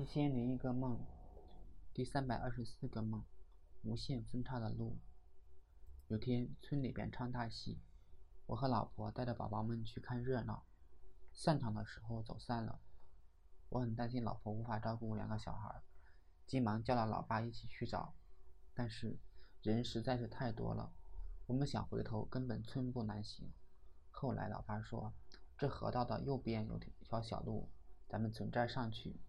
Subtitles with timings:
[0.00, 0.98] 一千零一个梦，
[1.92, 3.22] 第三百二十四个梦，
[3.82, 4.96] 无限分叉的路。
[6.08, 7.78] 有天村里边唱大戏，
[8.46, 10.64] 我和老婆带着宝宝们去看热闹。
[11.34, 12.80] 散场的时候走散了，
[13.68, 15.82] 我很担心老婆无法照顾两个小孩，
[16.46, 18.14] 急忙叫了老爸一起去找。
[18.72, 19.18] 但是
[19.60, 20.90] 人实在是太多了，
[21.46, 23.52] 我们想回头根本寸步难行。
[24.10, 25.12] 后来老爸说
[25.58, 27.68] ：“这河道的右边有条小路，
[28.08, 29.20] 咱们从这儿上去。”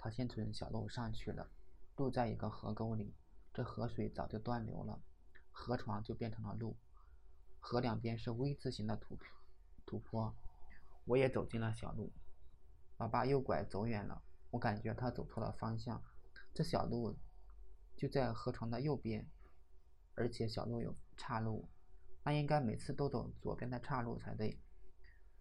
[0.00, 1.50] 他先从小路上去了，
[1.96, 3.12] 路在一个河沟里，
[3.52, 5.02] 这河水早就断流了，
[5.50, 6.76] 河床就变成了路。
[7.58, 9.18] 河两边是 V 字形的土
[9.84, 10.32] 土坡，
[11.04, 12.12] 我也走进了小路。
[12.98, 14.22] 老爸右拐走远了，
[14.52, 16.00] 我感觉他走错了方向。
[16.54, 17.18] 这小路
[17.96, 19.28] 就在河床的右边，
[20.14, 21.68] 而且小路有岔路，
[22.22, 24.60] 那应该每次都走左边的岔路才对，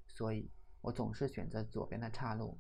[0.08, 0.50] 所以
[0.82, 2.60] 我总是选择左边的岔路。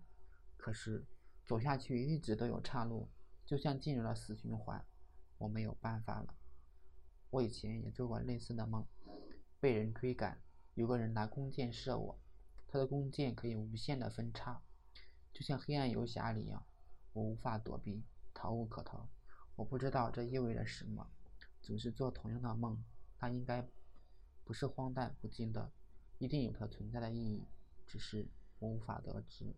[0.57, 1.03] 可是。
[1.47, 3.07] 走下去一直都有岔路，
[3.45, 4.85] 就像进入了死循环。
[5.37, 6.35] 我没有办法了。
[7.29, 8.85] 我以前也做过类似的梦，
[9.61, 10.41] 被人追赶，
[10.73, 12.19] 有个人拿弓箭射我，
[12.67, 14.61] 他的弓箭可以无限的分叉，
[15.31, 16.65] 就像黑暗游侠里一样，
[17.13, 19.07] 我无法躲避，逃无可逃。
[19.55, 21.09] 我不知道这意味着什么，
[21.61, 22.83] 总是做同样的梦，
[23.17, 23.65] 它应该
[24.43, 25.71] 不是荒诞不经的，
[26.17, 27.47] 一定有它存在的意义，
[27.85, 28.27] 只是
[28.59, 29.55] 我无法得知。